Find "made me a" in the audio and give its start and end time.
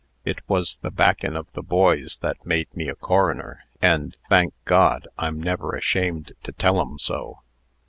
2.43-2.95